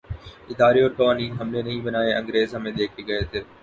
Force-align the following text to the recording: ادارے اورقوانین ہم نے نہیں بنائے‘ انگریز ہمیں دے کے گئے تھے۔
ادارے 0.49 0.79
اورقوانین 0.83 1.31
ہم 1.39 1.47
نے 1.49 1.61
نہیں 1.61 1.81
بنائے‘ 1.81 2.11
انگریز 2.13 2.55
ہمیں 2.55 2.71
دے 2.71 2.85
کے 2.87 3.01
گئے 3.07 3.23
تھے۔ 3.31 3.41